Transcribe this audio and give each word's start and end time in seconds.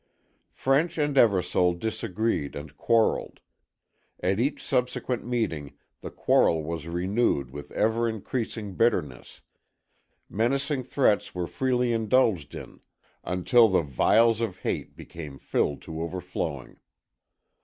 French 0.55 0.97
and 0.97 1.15
Eversole 1.15 1.75
disagreed 1.77 2.55
and 2.55 2.75
quarreled. 2.75 3.39
At 4.19 4.39
each 4.39 4.63
subsequent 4.63 5.27
meeting 5.27 5.77
the 5.99 6.09
quarrel 6.09 6.63
was 6.63 6.87
renewed 6.87 7.51
with 7.51 7.71
ever 7.73 8.09
increasing 8.09 8.73
bitterness; 8.73 9.41
menacing 10.27 10.85
threats 10.85 11.35
were 11.35 11.45
freely 11.45 11.93
indulged 11.93 12.55
in 12.55 12.81
until 13.23 13.69
the 13.69 13.83
vials 13.83 14.41
of 14.41 14.61
hate 14.65 14.95
became 14.95 15.37
filled 15.37 15.83
to 15.83 16.01
overflowing. 16.01 16.79